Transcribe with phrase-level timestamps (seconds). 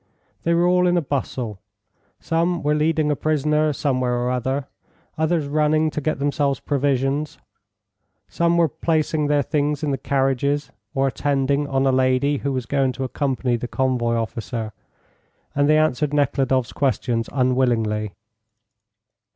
[0.41, 1.59] They were all in a bustle;
[2.19, 4.65] some were leading a prisoner somewhere or other,
[5.15, 7.37] others running to get themselves provisions,
[8.27, 12.65] some were placing their things in the carriages or attending on a lady who was
[12.65, 14.73] going to accompany the convoy officer,
[15.53, 18.15] and they answered Nekhludoff's questions unwillingly.